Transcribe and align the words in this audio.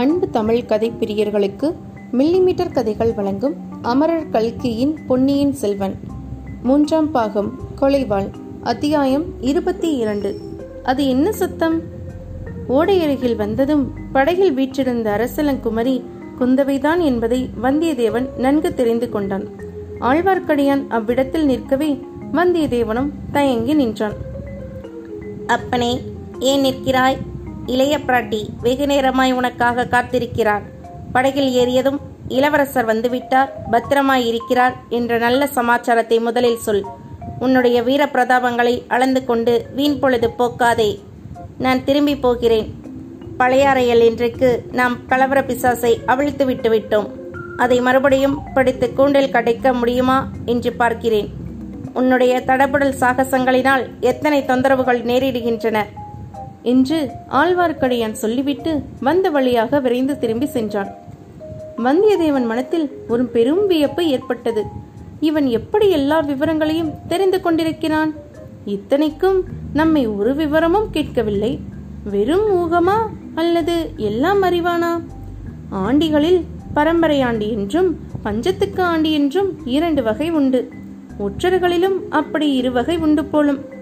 அன்பு 0.00 0.30
தமிழ் 0.30 0.64
கதை 0.64 0.92
பிரியர்களுக்கு 1.00 1.74
மில்லிமீட்டர் 2.12 2.72
கதைகள் 2.72 3.12
வழங்கும் 3.14 3.54
அமரர் 3.82 4.30
கல்கியின் 4.30 4.98
பொன்னியின் 5.06 5.52
செல்வன். 5.52 5.94
மூன்றாம் 6.62 7.10
பாகம் 7.10 7.54
கொலைவாள் 7.80 8.30
அத்தியாயம் 8.62 9.24
இருபத்தி 9.40 9.96
இரண்டு. 9.96 10.38
அது 10.82 11.08
என்ன 11.08 11.32
சத்தம்? 11.32 11.80
ஓடை 12.66 13.02
அருகில் 13.02 13.36
வந்ததும் 13.36 13.92
படகில் 14.12 14.52
வீற்றிருந்த 14.52 15.10
அரசலங்குமரி 15.10 16.02
குந்தவைதான் 16.38 17.00
என்பதை 17.00 17.50
வந்தியத்தேவன் 17.62 18.36
நன்கு 18.36 18.74
தெரிந்து 18.74 19.10
கொண்டான். 19.10 19.48
ஆழ்வார்க்கடியான் 20.00 20.88
அவ்விடத்தில் 20.88 21.44
நிற்கவே 21.44 22.00
வந்தியத்தேவனும் 22.32 23.10
தயங்கி 23.32 23.74
நின்றான். 23.74 24.14
அப்பனே 25.46 26.00
ஏன் 26.38 26.60
நிற்கிறாய்? 26.60 27.16
இளைய 27.74 27.94
பிராட்டி 27.98 28.38
வெகு 28.60 28.86
நேரமாய் 28.86 29.32
உனக்காக 29.32 29.86
காத்திருக்கிறார். 29.90 30.64
படகில் 31.12 31.50
ஏறியதும் 31.62 31.98
இளவரசர் 32.28 32.88
வந்துவிட்டார். 32.90 33.50
பத்திரமாய் 33.70 34.26
இருக்கிறார் 34.26 34.74
என்ற 34.88 35.18
நல்ல 35.18 35.46
சமாச்சாரத்தை 35.46 36.18
முதலில் 36.20 36.64
சொல். 36.66 36.82
உன்னுடைய 37.38 37.78
வீர 37.82 38.02
பிரதாபங்களை 38.06 38.74
அளந்து 38.88 39.20
கொண்டு 39.24 39.54
வீண் 39.74 39.98
பொழுது 39.98 40.30
போக்காதே. 40.30 40.90
நான் 41.58 41.84
திரும்பி 41.84 42.16
போகிறேன். 42.16 42.68
பழையாறையல் 43.38 44.04
இன்றைக்கு 44.08 44.48
நாம் 44.72 44.96
கலவர 45.08 45.40
பிசாசை 45.40 45.92
அவிழ்த்து 46.06 46.44
விட்டு 46.44 46.70
விட்டோம். 46.74 47.08
அதை 47.56 47.80
மறுபடியும் 47.80 48.36
படித்து 48.54 48.86
கூண்டில் 48.92 49.34
கடைக்க 49.36 49.72
முடியுமா 49.72 50.18
என்று 50.44 50.72
பார்க்கிறேன். 50.72 51.30
உன்னுடைய 51.92 52.34
தடபுடல் 52.46 52.98
சாகசங்களினால் 53.00 53.86
எத்தனை 54.00 54.40
தொந்தரவுகள் 54.42 55.00
நேரிடுகின்றன. 55.10 55.78
என்று 56.62 57.10
ஆழ்வார்க்கடியான் 57.30 58.12
சொல்லிவிட்டு 58.12 58.82
வந்த 59.00 59.30
வழியாக 59.30 59.80
விரைந்து 59.80 60.18
திரும்பி 60.18 60.46
சென்றான். 60.46 60.94
வந்தியத்தேவன் 61.76 62.46
மனத்தில் 62.46 63.04
ஒரு 63.08 63.24
பெரும் 63.24 63.66
வியப்பு 63.66 64.06
ஏற்பட்டது. 64.06 64.64
இவன் 65.20 65.46
எப்படி 65.46 65.90
எல்லா 65.90 66.20
விவரங்களையும் 66.20 66.92
தெரிந்து 67.08 67.40
கொண்டிருக்கிறான்? 67.40 68.14
இத்தனைக்கும் 68.64 69.44
நம்மை 69.72 70.06
ஒரு 70.06 70.34
விவரமும் 70.34 70.90
கேட்கவில்லை. 70.90 71.60
வெறும் 72.04 72.50
ஊகமா 72.50 73.06
அல்லது 73.34 73.92
எல்லாம் 73.96 74.42
அறிவானா? 74.42 75.00
ஆண்டிகளில் 75.72 76.44
பரம்பரை 76.74 77.20
ஆண்டி 77.20 77.50
என்றும் 77.50 77.98
பஞ்சத்துக்கு 78.24 78.80
ஆண்டி 78.80 79.12
என்றும் 79.12 79.66
இரண்டு 79.66 80.02
வகை 80.02 80.30
உண்டு. 80.30 80.68
ஒற்றர்களிலும் 81.18 81.98
அப்படி 82.08 82.52
இரு 82.52 82.72
வகை 82.72 82.96
உண்டு 82.96 83.24
போலும். 83.24 83.78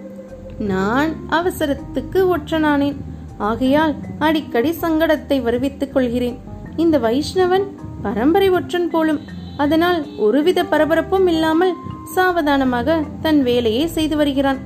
நான் 0.59 1.11
அவசரத்துக்கு 1.29 2.19
ஒற்றனானேன். 2.35 2.97
ஆகையால் 3.37 3.95
அடிக்கடி 4.19 4.71
சங்கடத்தை 4.81 5.41
வருவித்துக் 5.41 5.93
கொள்கிறேன். 5.93 6.37
இந்த 6.75 6.99
வைஷ்ணவன் 6.99 7.65
பரம்பரை 8.01 8.49
ஒற்றன் 8.49 8.89
போலும் 8.89 9.19
அதனால் 9.57 10.07
ஒருவித 10.17 10.63
பரபரப்பும் 10.63 11.27
இல்லாமல் 11.27 11.73
சாவதானமாக 12.15 12.97
தன் 13.21 13.43
வேலையை 13.43 13.87
செய்து 13.87 14.15
வருகிறான். 14.15 14.59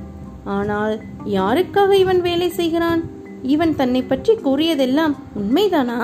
ஆனால் 0.44 1.00
யாருக்காக 1.24 1.90
இவன் 1.92 2.20
வேலை 2.20 2.48
செய்கிறான்? 2.50 3.02
இவன் 3.42 3.74
தன்னை 3.76 4.02
பற்றி 4.02 4.34
கூறியதெல்லாம் 4.34 5.14
உண்மைதானா? 5.40 5.98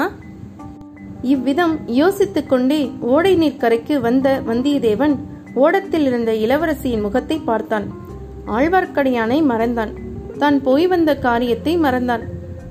இவ்விதம் 1.23 1.79
யோசித்துக் 1.87 2.49
கொண்டே 2.49 2.91
ஓடை 3.01 3.35
நீர் 3.35 3.57
கரைக்கு 3.57 4.01
வந்த 4.01 4.43
வந்தியத்தேவன் 4.47 5.17
ஓடத்தில் 5.55 6.07
இருந்த 6.07 6.33
இளவரசியின் 6.33 7.01
முகத்தை 7.01 7.39
பார்த்தான். 7.39 8.09
ஆழ்வார்க்கடியானை 8.47 9.43
மறந்தான். 9.43 9.93
தான் 10.39 10.63
போய் 10.63 10.87
வந்த 10.87 11.17
காரியத்தை 11.17 11.79
மறந்தான். 11.79 12.21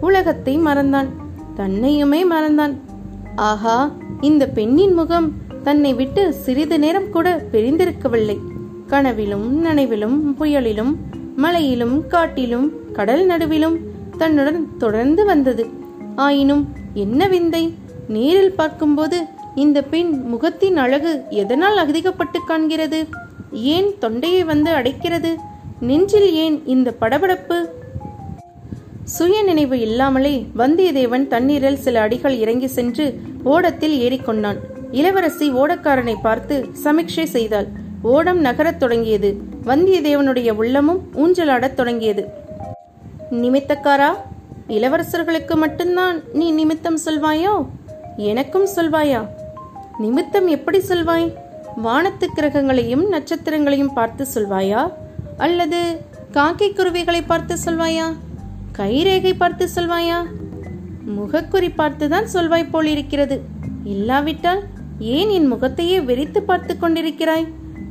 உலகத்தை 0.01 0.57
மறந்தான். 0.57 1.07
தன்னையுமே 1.55 2.21
மறந்தான். 2.29 2.73
ஆஹா 3.35 3.91
இந்த 4.21 4.47
பெண்ணின் 4.47 4.93
முகம் 4.93 5.33
தன்னை 5.63 5.93
விட்டு 5.93 6.33
சிறிது 6.33 6.79
நேரம் 6.79 7.09
கூட 7.09 7.43
பிரிந்திருக்கவில்லை. 7.51 8.37
கனவிலும் 8.87 9.65
நனைவிலும் 9.65 10.35
புயலிலும் 10.39 10.95
மலையிலும் 11.35 12.07
காட்டிலும் 12.07 12.71
கடல் 12.93 13.27
நடுவிலும் 13.27 13.77
தன்னுடன் 14.17 14.77
தொடர்ந்து 14.77 15.25
வந்தது. 15.25 15.65
ஆயினும் 16.15 16.67
என்ன 16.93 17.27
விந்தை? 17.27 17.73
நேரில் 18.07 18.55
பார்க்கும்போது 18.55 19.25
இந்த 19.55 19.83
பெண் 19.83 20.23
முகத்தின் 20.23 20.77
அழகு 20.77 21.21
எதனால் 21.29 21.77
அதிகப்பட்டு 21.77 22.39
காண்கிறது? 22.47 23.07
ஏன் 23.51 23.97
தொண்டையை 23.99 24.43
வந்து 24.43 24.71
அடைக்கிறது? 24.71 25.35
நெஞ்சில் 25.81 26.33
ஏன் 26.33 26.65
இந்த 26.65 26.93
படபடப்பு? 27.01 27.69
சுய 29.03 29.43
நினைவு 29.43 29.79
இல்லாமலே 29.79 30.47
வந்தியத்தேவன் 30.57 31.27
தண்ணீரில் 31.27 31.77
சில 31.77 32.01
அடிகள் 32.01 32.33
இறங்கி 32.33 32.67
சென்று 32.67 33.21
ஓடத்தில் 33.43 33.99
ஏறிக்கொண்டான். 33.99 34.57
இளவரசி 34.91 35.51
ஓடக்காரனை 35.51 36.15
பார்த்து 36.21 36.67
சமிக்ஷை 36.83 37.23
செய்தாள். 37.23 37.67
ஓடம் 38.01 38.39
நகரத் 38.39 38.79
தொடங்கியது. 38.79 39.37
வந்தியத்தேவனுடைய 39.65 40.51
உள்ளமும் 40.51 41.09
ஊஞ்சலாடத் 41.15 41.73
தொடங்கியது. 41.73 42.27
நிமித்தக்காரா? 43.31 44.07
இளவரசர்களுக்கு 44.67 45.55
மட்டும்தான் 45.55 46.21
நீ 46.33 46.51
நிமித்தம் 46.51 46.99
சொல்வாயோ? 47.05 47.67
எனக்கும் 48.17 48.67
சொல்வாயா? 48.75 49.27
நிமித்தம் 49.97 50.47
எப்படி 50.47 50.77
சொல்வாய்? 50.77 51.33
வானத்து 51.75 52.29
கிரகங்களையும் 52.35 53.05
நட்சத்திரங்களையும் 53.11 53.93
பார்த்து 53.93 54.25
சொல்வாயா? 54.25 54.98
அல்லது 55.45 55.79
காக்கை 56.31 56.73
குருவிகளை 56.73 57.21
பார்த்து 57.21 57.55
சொல்வாயா? 57.65 58.07
கைரேகை 58.77 59.33
பார்த்து 59.37 59.65
சொல்வாயா? 59.75 60.17
முகக்குறி 61.17 61.69
பார்த்துதான் 61.77 62.27
சொல்வாய் 62.33 62.71
போல் 62.71 62.85
இருக்கிறது 62.85 63.37
இல்லாவிட்டால் 63.83 64.61
ஏன் 64.99 65.29
என் 65.29 65.47
முகத்தையே 65.53 65.97
வெறித்து 65.99 66.39
பார்த்து 66.41 66.73
கொண்டிருக்கிறாய்? 66.75 67.45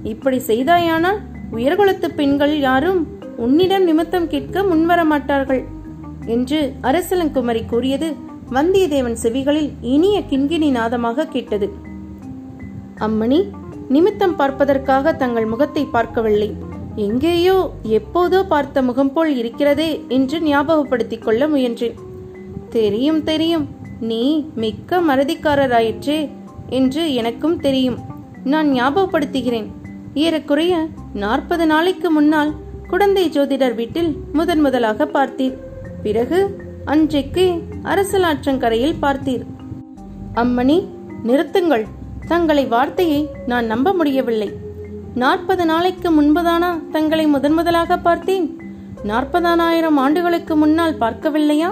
இப்படி 0.05 0.39
செய்தாயானால் 0.47 1.19
உயர்குலத்து 1.53 2.09
பெண்கள் 2.15 2.55
யாரும் 2.59 3.01
உன்னிடம் 3.37 3.85
நிமித்தம் 3.85 4.29
கேட்க 4.29 4.63
முன்வர 4.63 5.05
மாட்டார்கள் 5.05 5.63
என்று 6.27 6.61
அரசலங்குமரி 6.83 7.63
கூறியது 7.67 8.09
வந்தியத்தேவன் 8.53 9.19
செவிகளில் 9.23 9.71
இனிய 9.81 10.19
கிண்கிணி 10.31 10.69
நாதமாக 10.71 11.29
கேட்டது. 11.29 11.69
அம்மணி 12.99 13.41
நிமித்தம் 13.89 14.37
பார்ப்பதற்காக 14.37 15.13
தங்கள் 15.13 15.47
முகத்தை 15.47 15.85
பார்க்கவில்லை. 15.85 16.51
எங்கேயோ 17.07 17.57
எப்போதோ 17.89 18.39
பார்த்த 18.43 18.83
முகம் 18.83 19.13
போல் 19.13 19.37
இருக்கிறதே 19.37 20.05
என்று 20.09 20.39
ஞாபகப்படுத்திக் 20.41 21.23
கொள்ள 21.23 21.49
முயன்றேன். 21.49 21.95
தெரியும் 22.71 23.21
தெரியும். 23.23 23.67
நீ 24.01 24.23
மிக்க 24.55 25.01
மறதிக்காரராயிற்றே 25.01 26.19
என்று 26.69 27.15
எனக்கும் 27.15 27.61
தெரியும். 27.61 27.99
நான் 28.45 28.69
ஞாபகப்படுத்துகிறேன். 28.73 29.69
ஏறக்குறைய 30.15 30.75
நாற்பது 31.15 31.67
நாளைக்கு 31.67 32.11
முன்னால் 32.11 32.53
குடந்தை 32.89 33.29
ஜோதிடர் 33.29 33.75
வீட்டில் 33.75 34.17
முதன் 34.33 34.61
முதலாக 34.61 35.05
பார்த்தீர். 35.05 35.57
பிறகு 36.03 36.41
அன்றைக்கு 36.85 37.63
அரசலாற்றங்கரையில் 37.83 39.01
பார்த்தீர். 39.03 39.45
அம்மணி 40.35 40.79
நிறுத்துங்கள். 41.27 41.87
தங்களை 42.27 42.67
வார்த்தையை 42.67 43.29
நான் 43.47 43.67
நம்ப 43.67 43.93
முடியவில்லை. 43.93 44.51
நாற்பது 45.21 45.65
நாளைக்கு 45.67 46.09
முன்பதானா 46.11 46.69
தங்களை 46.91 47.27
முதன் 47.27 47.53
முதலாக 47.53 47.97
பார்த்தேன்? 47.99 48.47
நாற்பதானாயிரம் 49.05 49.97
ஆண்டுகளுக்கு 49.97 50.57
முன்னால் 50.57 50.99
பார்க்கவில்லையா? 50.99 51.71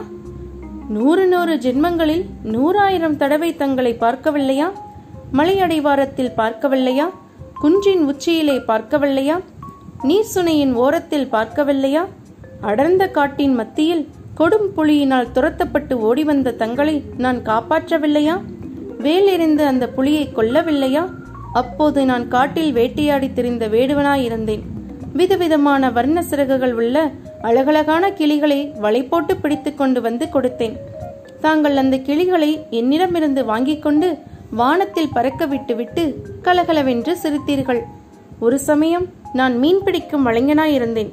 நூறு 0.88 1.26
நூறு 1.26 1.54
ஜென்மங்களில் 1.56 2.24
நூறாயிரம் 2.44 3.16
தடவை 3.16 3.56
தங்களை 3.56 3.92
பார்க்கவில்லையா? 4.00 4.68
மலையடைவாரத்தில் 5.32 6.32
பார்க்கவில்லையா? 6.36 7.06
குன்றின் 7.60 8.04
உச்சியிலே 8.04 8.56
பார்க்கவில்லையா? 8.70 9.36
நீர் 10.02 10.32
சுனையின் 10.34 10.74
ஓரத்தில் 10.74 11.28
பார்க்கவில்லையா? 11.32 12.04
அடர்ந்த 12.60 13.06
காட்டின் 13.08 13.54
மத்தியில் 13.54 14.04
கொடும் 14.36 14.68
புலியினால் 14.76 15.32
துரத்தப்பட்டு 15.34 15.92
ஓடி 15.92 16.24
வந்த 16.24 16.56
தங்களை 16.62 17.02
நான் 17.16 17.36
காப்பாற்றவில்லையா? 17.36 18.36
வேலெறிந்து 18.98 19.64
அந்த 19.64 19.86
புலியை 19.88 20.28
கொல்லவில்லையா? 20.36 21.04
அப்போது 21.60 22.00
நான் 22.10 22.24
காட்டில் 22.34 22.72
வேட்டையாடி 22.72 23.28
திரிந்த 23.32 23.64
வேடுவனாயிருந்தேன். 23.74 24.62
விதவிதமான 25.12 25.90
வர்ண 25.96 26.22
சிறகுகள் 26.30 26.74
உள்ள 26.80 26.96
அழகழகான 27.48 28.04
கிளிகளை 28.18 28.60
வலை 28.84 29.02
போட்டு 29.02 29.34
பிடித்து 29.36 29.70
கொண்டு 29.74 30.00
வந்து 30.06 30.26
கொடுத்தேன். 30.34 30.76
தாங்கள் 31.44 31.76
அந்த 31.82 31.96
கிளிகளை 32.08 32.50
என்னிடமிருந்து 32.70 33.44
வாங்கிக் 33.44 33.84
கொண்டு 33.84 34.08
வானத்தில் 34.60 35.12
பறக்க 35.14 35.46
விட்டுவிட்டு 35.46 36.02
கலகலவென்று 36.46 37.12
சிரித்தீர்கள். 37.22 37.82
ஒரு 38.40 38.58
சமயம் 38.68 39.06
நான் 39.32 39.54
மீன் 39.58 39.82
பிடிக்கும் 39.84 40.26
வளைஞனாயிருந்தேன். 40.26 41.12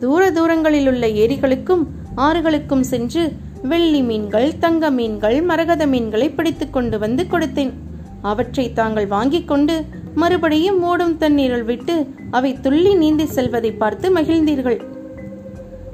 தூர 0.00 0.22
தூரங்களில் 0.30 0.88
உள்ள 0.92 1.06
ஏரிகளுக்கும் 1.24 1.84
ஆறுகளுக்கும் 2.26 2.86
சென்று 2.92 3.22
வெள்ளி 3.62 4.00
மீன்கள் 4.08 4.48
தங்க 4.58 4.90
மீன்கள் 4.98 5.38
மரகத 5.42 5.82
மீன்களை 5.86 6.28
பிடித்து 6.38 6.66
கொண்டு 6.70 6.96
வந்து 7.04 7.22
கொடுத்தேன். 7.32 7.72
அவற்றை 8.22 8.72
தாங்கள் 8.72 9.06
வாங்கிக் 9.06 9.48
கொண்டு 9.48 9.84
மறுபடியும் 10.14 10.82
ஓடும் 10.82 11.16
தண்ணீரில் 11.16 11.64
விட்டு 11.64 12.08
அவை 12.30 12.60
துள்ளி 12.60 12.94
நீந்தி 12.94 13.26
செல்வதை 13.26 13.72
பார்த்து 13.72 14.14
மகிழ்ந்தீர்கள். 14.14 14.80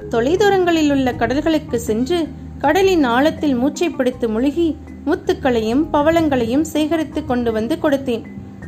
தொலைதூரங்களில் 0.09 0.91
உள்ள 0.91 1.11
கடல்களுக்கு 1.11 1.75
சென்று 1.75 2.27
கடலின் 2.57 3.03
ஆழத்தில் 3.03 3.55
மூச்சை 3.55 3.89
பிடித்து 3.89 4.29
முழுகி 4.29 4.75
முத்துக்களையும் 5.05 5.85
பவளங்களையும் 5.93 6.61
சேகரித்து 6.61 7.25
கொண்டு 7.25 7.51
வந்து 7.51 7.75
கொடுத்தேன். 7.75 8.21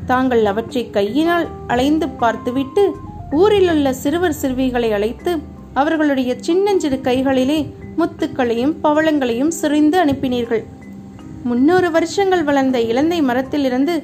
தாங்கள் 0.06 0.46
அவற்றை 0.46 0.90
கையினால் 0.90 1.48
அலைந்து 1.68 2.10
பார்த்துவிட்டு 2.10 2.92
ஊரிலுள்ள 3.32 3.92
சிறுவர் 3.92 4.36
சிறுவிகளை 4.42 4.94
அழைத்து 4.94 5.38
அவர்களுடைய 5.74 6.36
சின்னஞ்சிறு 6.40 7.02
கைகளிலே 7.02 7.74
முத்துக்களையும் 7.98 8.76
பவளங்களையும் 8.84 9.48
சுரிந்து 9.48 10.06
அனுப்பினீர்கள். 10.06 10.64
முன்னூறு 11.50 11.88
வருஷங்கள் 11.96 12.44
வளர்ந்த 12.44 12.78
இலந்தை 12.92 13.18
மரத்திலிருந்து 13.22 13.96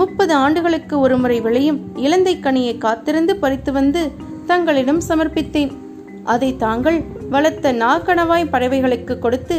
முப்பது 0.00 0.32
ஆண்டுகளுக்கு 0.44 0.94
ஒருமுறை 0.98 1.38
விளையும் 1.46 1.80
இலந்தை 2.04 2.34
கனியை 2.36 2.74
காத்திருந்து 2.84 3.32
பறித்து 3.42 3.70
வந்து 3.72 4.02
தங்களிடம் 4.50 5.00
சமர்ப்பித்தேன். 5.08 5.72
அதை 6.24 6.50
தாங்கள் 6.56 6.98
வளர்த்த 7.34 7.72
நாக்கணவாய் 7.82 8.52
பறவைகளுக்கு 8.54 9.14
கொடுத்து 9.18 9.56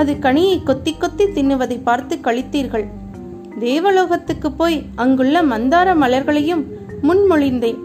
அது 0.00 0.12
கனியை 0.26 0.56
கொத்தி 0.62 0.92
கொத்தி 0.94 1.24
தின்னுவதை 1.36 1.78
பார்த்து 1.82 2.16
கழித்தீர்கள் 2.16 2.86
தேவலோகத்துக்கு 3.60 4.50
போய் 4.60 4.78
அங்குள்ள 5.04 5.42
மந்தார 5.42 5.88
மலர்களையும் 6.02 6.64
முன்மொழிந்தேன். 7.08 7.78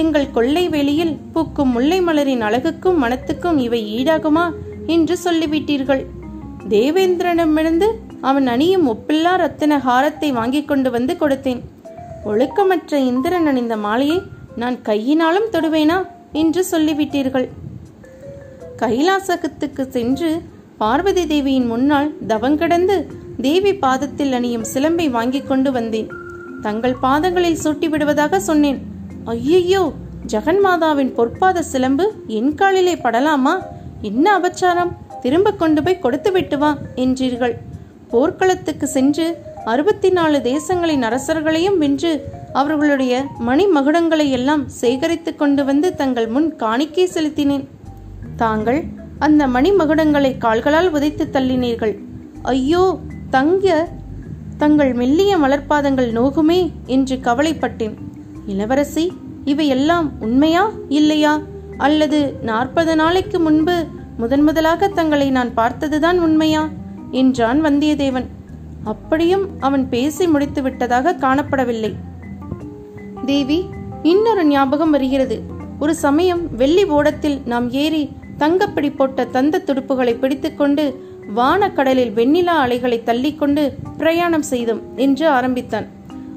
எங்கள் 0.00 0.32
கொள்ளை 0.36 0.64
வெளியில் 0.68 1.14
பூக்கும் 1.32 1.72
முல்லை 1.76 2.00
மலரின் 2.02 2.44
அழகுக்கும் 2.48 3.00
மனத்துக்கும் 3.02 3.58
இவை 3.66 3.80
ஈடாகுமா 3.98 4.44
என்று 4.86 5.16
சொல்லிவிட்டீர்கள். 5.24 6.02
தேவேந்திரனிடமிருந்து 6.68 7.88
அவன் 8.20 8.46
அணியும் 8.46 8.86
ஒப்பில்லா 8.88 9.36
ரத்தின 9.36 9.78
ஹாரத்தை 9.78 10.32
வாங்கிக் 10.32 10.68
கொண்டு 10.68 10.90
வந்து 10.90 11.14
கொடுத்தேன். 11.14 11.60
ஒழுக்கமற்ற 12.24 12.92
இந்திரன் 12.92 13.46
அணிந்த 13.46 13.76
மாலையை 13.76 14.22
நான் 14.56 14.82
கையினாலும் 14.82 15.48
தொடுவேனா 15.52 16.06
என்று 16.32 16.64
சொல்லிவிட்டீர்கள். 16.70 17.48
கைலாசகத்துக்கு 18.76 19.88
சென்று 19.88 20.42
பார்வதி 20.78 21.26
தேவியின் 21.26 21.66
முன்னால் 21.66 22.14
தவங்கடந்து 22.28 23.06
தேவி 23.40 23.74
பாதத்தில் 23.74 24.32
அணியும் 24.32 24.66
சிலம்பை 24.74 25.10
வாங்கிக் 25.10 25.48
கொண்டு 25.48 25.72
வந்தேன். 25.72 26.08
தங்கள் 26.62 26.94
பாதங்களில் 26.94 27.62
சூட்டி 27.64 27.88
விடுவதாக 27.88 28.40
சொன்னேன். 28.40 28.78
ஐயையோ 29.24 29.92
ஜெகன்மாதாவின் 30.32 31.14
பொற்பாத 31.16 31.58
சிலம்பு 31.58 32.12
என் 32.26 32.54
காலிலே 32.54 32.94
படலாமா? 32.94 33.62
என்ன 34.00 34.38
அபச்சாரம்? 34.38 34.92
திரும்ப 35.20 35.52
கொண்டு 35.52 35.82
போய் 35.82 35.98
கொடுத்து 35.98 36.32
விட்டு 36.32 36.58
வா 36.58 36.76
என்றீர்கள். 36.94 37.56
போர்க்களத்துக்கு 38.08 38.86
சென்று 38.86 39.36
அறுபத்தி 39.64 40.10
நாலு 40.10 40.38
தேசங்களின் 40.38 41.04
அரசர்களையும் 41.08 41.78
வென்று 41.78 42.28
அவர்களுடைய 42.52 43.24
மணிமகுடங்களை 43.46 44.30
எல்லாம் 44.30 44.68
சேகரித்து 44.68 45.36
கொண்டு 45.36 45.64
வந்து 45.64 45.94
தங்கள் 45.94 46.28
முன் 46.28 46.56
காணிக்கை 46.56 47.08
செலுத்தினேன். 47.14 47.66
தாங்கள் 48.36 48.84
அந்த 49.18 49.46
மணிமகுடங்களை 49.46 50.38
கால்களால் 50.38 50.90
உதைத்து 50.90 51.28
தள்ளினீர்கள். 51.32 51.94
ஐயோ 52.42 52.98
தங்க 53.30 53.88
தங்கள் 54.56 54.92
மெல்லிய 54.92 55.36
மலர்பாதங்கள் 55.36 56.10
நோகுமே 56.12 56.72
என்று 56.86 57.16
கவலைப்பட்டேன். 57.16 57.94
இளவரசி 58.46 59.12
இவையெல்லாம் 59.44 60.12
உண்மையா 60.20 60.70
இல்லையா? 60.88 61.40
அல்லது 61.78 62.38
நாற்பது 62.42 62.96
நாளைக்கு 62.96 63.40
முன்பு 63.40 63.84
முதன் 64.16 64.42
முதலாக 64.42 64.88
தங்களை 64.88 65.30
நான் 65.30 65.54
பார்த்ததுதான் 65.54 66.18
உண்மையா? 66.18 66.68
என்றான் 67.10 67.64
வந்தியத்தேவன். 67.64 68.26
அப்படியும் 68.84 69.60
அவன் 69.60 69.88
பேசி 69.88 70.26
முடித்து 70.26 70.62
விட்டதாக 70.62 71.16
காணப்படவில்லை. 71.20 71.94
தேவி 73.24 73.66
இன்னொரு 74.02 74.44
ஞாபகம் 74.44 74.90
வருகிறது. 74.90 75.42
ஒரு 75.78 75.94
சமயம் 75.94 76.56
வெள்ளி 76.56 76.84
ஓடத்தில் 76.84 77.40
நாம் 77.44 77.70
ஏறி 77.70 78.10
தங்கப்பிடி 78.38 78.90
போட்ட 78.90 79.24
தந்த 79.24 79.62
துடுப்புகளை 79.66 80.18
பிடித்துக்கொண்டு 80.18 81.04
வானக்கடலில் 81.34 82.12
வெண்ணிலா 82.14 82.56
அலைகளை 82.64 83.02
தள்ளிக்கொண்டு 83.04 83.72
பிரயாணம் 83.96 84.42
செய்தோம் 84.42 84.80
என்று 84.96 85.28
ஆரம்பித்தான். 85.28 85.86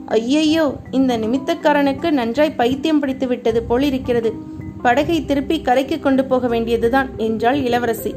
ஐயையோ 0.06 0.75
இந்த 0.92 1.18
நிமித்தக்காரனுக்கு 1.18 2.12
நன்றாய் 2.12 2.51
பைத்தியம் 2.51 3.00
பிடித்து 3.00 3.27
விட்டது 3.27 3.63
போலிருக்கிறது 3.63 4.33
படகை 4.81 5.25
திருப்பி 5.25 5.62
கரைக்கு 5.62 6.00
கொண்டு 6.00 6.25
போக 6.25 6.48
வேண்டியதுதான் 6.48 7.10
என்றாள் 7.18 7.62
இளவரசி. 7.62 8.13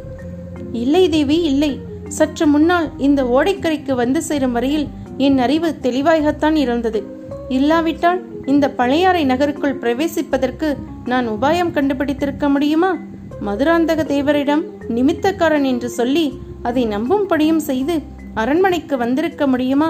இல்லை 0.72 1.08
தேவி 1.08 1.43
இல்லை. 1.43 1.81
சற்று 2.17 2.44
முன்னால் 2.47 2.88
இந்த 3.06 3.20
ஓடைக்கரைக்கு 3.37 3.93
வந்து 4.03 4.20
சேரும் 4.29 4.55
வரையில் 4.56 4.87
என் 5.26 5.38
அறிவு 5.38 5.69
தெளிவாகத்தான் 5.87 6.56
இருந்தது. 6.64 7.00
இல்லாவிட்டால் 7.56 8.20
இந்த 8.53 8.67
பழையாறை 8.81 9.23
நகருக்குள் 9.25 9.81
பிரவேசிப்பதற்கு 9.82 10.69
நான் 11.11 11.26
உபாயம் 11.29 11.75
கண்டுபிடித்திருக்க 11.76 12.47
முடியுமா? 12.55 12.91
மதுராந்தக 13.47 14.00
தேவரிடம் 14.14 14.62
நிமித்தக்காரன் 14.97 15.67
என்று 15.73 15.88
சொல்லி 15.99 16.26
அதை 16.69 16.82
நம்பும்படியும் 16.87 17.62
செய்து 17.69 17.94
அரண்மனைக்கு 18.43 18.94
வந்திருக்க 19.05 19.47
முடியுமா? 19.53 19.88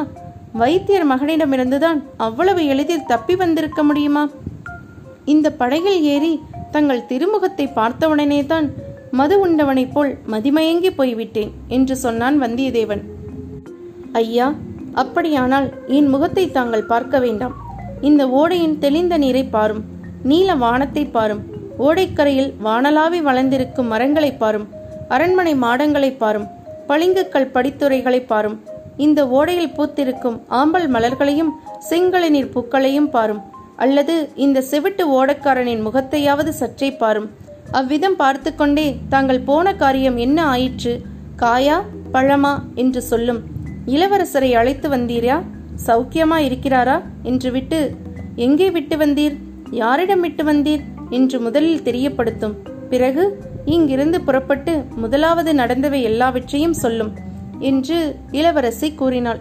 வைத்தியர் 0.61 1.07
மகனிடமிருந்துதான் 1.11 1.99
அவ்வளவு 2.27 2.63
எளிதில் 2.73 3.09
தப்பி 3.13 3.35
வந்திருக்க 3.43 3.83
முடியுமா? 3.89 4.25
இந்த 5.35 5.49
படகில் 5.61 6.01
ஏறி 6.15 6.33
தங்கள் 6.75 7.07
திருமுகத்தை 7.11 7.67
பார்த்தவுடனே 7.75 8.41
தான் 8.53 8.67
மது 9.13 9.41
உண்டவனைப் 9.41 9.93
போல் 9.95 10.13
மதிமயங்கி 10.27 10.91
போய்விட்டேன் 10.91 11.51
என்று 11.69 11.97
சொன்னான் 11.97 12.43
வந்தியத்தேவன். 12.43 13.03
ஐயா 14.13 14.47
அப்படியானால் 14.93 15.69
என் 15.87 16.09
முகத்தை 16.09 16.51
தாங்கள் 16.51 16.87
பார்க்க 16.87 17.19
வேண்டாம். 17.19 17.55
இந்த 18.01 18.23
ஓடையின் 18.29 18.79
தெளிந்த 18.79 19.19
நீரை 19.19 19.45
பாரும் 19.45 19.83
நீல 20.23 20.55
வானத்தை 20.55 21.05
பாரும் 21.07 21.43
ஓடைக்கரையில் 21.79 22.51
வானலாவி 22.63 23.21
வளர்ந்திருக்கும் 23.23 23.87
மரங்களை 23.87 24.33
பாரும் 24.33 24.67
அரண்மனை 25.09 25.55
மாடங்களை 25.55 26.11
பாரும் 26.17 26.47
பளிங்குக்கல் 26.87 27.53
படித்துறைகளை 27.55 28.21
பாரும் 28.27 28.57
இந்த 28.97 29.21
ஓடையில் 29.29 29.75
பூத்திருக்கும் 29.77 30.39
ஆம்பல் 30.61 30.89
மலர்களையும் 30.89 31.53
செங்கழநீர் 31.91 32.53
பூக்களையும் 32.55 33.11
பாரும் 33.11 33.41
அல்லது 33.77 34.15
இந்த 34.37 34.59
செவிட்டு 34.71 35.05
ஓடக்காரனின் 35.19 35.85
முகத்தையாவது 35.87 36.49
சற்றே 36.49 36.91
பாரும் 36.97 37.29
அவ்விதம் 37.73 38.17
பார்த்து 38.17 38.55
கொண்டே 38.55 38.99
தாங்கள் 39.09 39.41
போன 39.41 39.75
காரியம் 39.75 40.17
என்ன 40.17 40.45
ஆயிற்று? 40.45 41.03
காயா 41.37 41.83
பழமா? 42.13 42.63
என்று 42.75 43.03
சொல்லும். 43.03 43.41
இளவரசரை 43.87 44.53
அழைத்து 44.53 44.89
வந்தீரா? 44.89 45.43
சௌக்கியமா 45.87 46.39
இருக்கிறாரா? 46.39 47.03
என்று 47.23 47.51
விட்டு 47.51 47.97
எங்கே 48.37 48.71
விட்டு 48.71 48.97
வந்தீர்? 48.97 49.37
யாரிடம் 49.71 50.21
விட்டு 50.21 50.45
வந்தீர்? 50.45 50.81
என்று 51.11 51.41
முதலில் 51.41 51.83
தெரியப்படுத்தும். 51.83 52.53
பிறகு 52.91 53.43
இங்கிருந்து 53.65 54.21
புறப்பட்டு 54.21 54.85
முதலாவது 54.97 55.53
நடந்தவை 55.53 56.03
எல்லாவற்றையும் 56.03 56.73
சொல்லும் 56.73 57.13
என்று 57.59 58.17
இளவரசி 58.31 58.95
கூறினாள். 58.95 59.41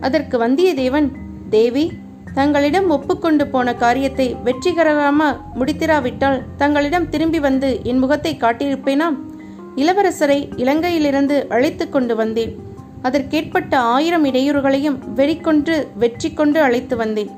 அதற்கு 0.00 0.38
வந்தியத்தேவன் 0.38 1.08
தேவி 1.50 1.92
தங்களிடம் 2.34 2.88
ஒப்புக்கொண்டு 2.90 3.46
போன 3.46 3.74
காரியத்தை 3.74 4.36
வெற்றிகரமாக 4.46 5.38
முடித்திராவிட்டால் 5.58 6.38
தங்களிடம் 6.56 7.08
திரும்பி 7.08 7.40
வந்து 7.40 7.80
என் 7.82 7.98
முகத்தை 7.98 8.32
காட்டியிருப்பேனா 8.34 9.08
இளவரசரை 9.76 10.38
இலங்கையிலிருந்து 10.56 11.36
அழைத்து 11.48 11.88
கொண்டு 11.88 12.16
வந்தேன். 12.16 12.52
அதற்கேற்பட்ட 13.02 13.78
ஆயிரம் 13.78 14.24
இடையூறுகளையும் 14.24 14.98
வெறிக்கொன்று 15.14 15.76
வெற்றி 15.94 16.32
கொண்டு 16.32 16.60
அழைத்து 16.62 16.96
வந்தேன். 16.96 17.30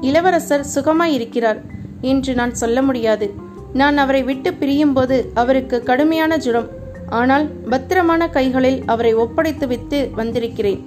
இளவரசர் 0.00 0.64
சுகமாயிருக்கிறார் 0.74 1.60
என்று 2.00 2.34
நான் 2.34 2.54
சொல்ல 2.54 2.82
முடியாது. 2.82 3.28
நான் 3.72 3.96
அவரை 3.96 4.22
விட்டு 4.22 4.50
பிரியும்போது 4.60 5.16
அவருக்கு 5.34 5.82
கடுமையான 5.82 6.36
ஜுரம். 6.36 6.68
ஆனால் 7.10 7.46
பத்திரமான 7.70 8.22
கைகளில் 8.28 8.84
அவரை 8.84 9.14
ஒப்படைத்து 9.14 9.66
விட்டு 9.66 10.10
வந்திருக்கிறேன். 10.14 10.80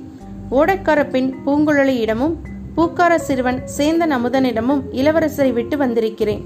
ஓடக்கார 0.51 1.00
பெண் 1.10 1.30
பூங்குழலியிடமும் 1.46 2.36
பூக்கார 2.75 3.16
சிறுவன் 3.16 3.63
சேந்தன் 3.78 4.13
அமுதனிடமும் 4.18 4.82
இளவரசரை 4.92 5.54
விட்டு 5.54 5.78
வந்திருக்கிறேன். 5.78 6.44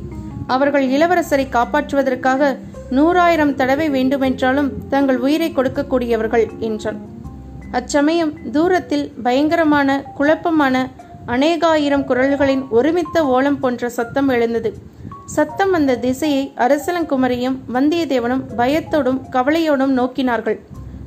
அவர்கள் 0.48 0.86
இளவரசரை 0.88 1.46
காப்பாற்றுவதற்காக 1.52 2.58
நூறாயிரம் 2.92 3.54
தடவை 3.54 3.90
வேண்டுமென்றாலும் 3.90 4.72
தங்கள் 4.90 5.18
உயிரை 5.18 5.52
கொடுக்கக்கூடியவர்கள் 5.52 6.46
என்றான். 6.60 7.00
அச்சமயம் 7.72 8.52
தூரத்தில் 8.52 9.12
பயங்கரமான 9.24 10.04
குழப்பமான 10.18 10.90
அநேகாயிரம் 11.28 12.06
குரல்களின் 12.06 12.64
ஒருமித்த 12.70 13.26
ஓலம் 13.26 13.60
போன்ற 13.60 13.90
சத்தம் 13.90 14.28
எழுந்தது. 14.28 14.74
சத்தம் 15.26 15.72
வந்த 15.72 15.98
திசையை 15.98 16.54
அரசலங்குமரியும் 16.56 17.58
வந்தியத்தேவனும் 17.74 18.44
பயத்தோடும் 18.58 19.22
கவலையோடும் 19.32 19.94
நோக்கினார்கள். 20.00 20.60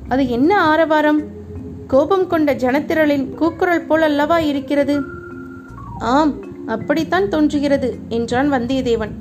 அது 0.09 0.29
என்ன 0.29 0.61
ஆரவாரம்? 0.61 1.21
கோபம் 1.91 2.27
கொண்ட 2.27 2.53
ஜனத்திரளின் 2.53 3.29
கூக்குரல் 3.35 3.85
போல் 3.85 4.01
அல்லவா 4.01 4.39
இருக்கிறது? 4.39 5.01
ஆம் 5.99 6.33
அப்படித்தான் 6.67 7.29
தோன்றுகிறது 7.29 7.99
என்றான் 8.09 8.51
வந்தியத்தேவன். 8.51 9.13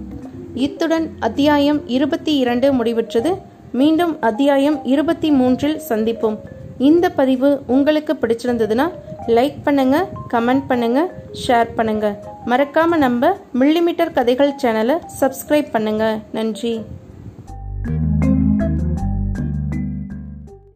இத்துடன் 0.55 1.07
அத்தியாயம் 1.19 1.89
இருபத்தி 1.89 2.37
இரண்டு 2.37 2.73
முடிவுற்றது. 2.73 3.31
மீண்டும் 3.73 4.21
அத்தியாயம் 4.21 4.85
இருபத்தி 4.85 5.31
மூன்றில் 5.31 5.81
சந்திப்போம். 5.89 6.39
இந்த 6.79 7.11
பதிவு 7.11 7.63
உங்களுக்கு 7.67 8.17
பிடிச்சிருந்ததுன்னா 8.23 8.91
லைக் 9.27 9.59
பண்ணுங்க 9.65 10.09
கமெண்ட் 10.31 10.63
பண்ணுங்க 10.69 11.11
ஷேர் 11.47 11.75
பண்ணுங்க. 11.75 12.23
மறக்காம 12.47 12.97
நம்ம 12.97 13.37
மில்லிமீட்டர் 13.61 14.13
கதைகள் 14.13 14.55
சேனலை 14.63 14.99
சப்ஸ்கிரைப் 15.21 15.71
பண்ணுங்க. 15.71 16.19
நன்றி. 16.33 16.83